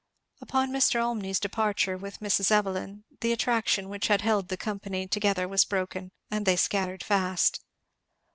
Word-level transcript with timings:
Upon 0.41 0.71
Mr. 0.71 0.99
Olmney's 0.99 1.39
departure 1.39 1.95
with 1.95 2.21
Mrs. 2.21 2.49
Evelyn 2.49 3.03
the 3.19 3.31
attraction 3.31 3.87
which 3.87 4.07
had 4.07 4.21
held 4.21 4.47
the 4.47 4.57
company 4.57 5.05
together 5.07 5.47
was 5.47 5.63
broken, 5.63 6.09
and 6.31 6.43
they 6.47 6.55
scattered 6.55 7.03
fast. 7.03 7.61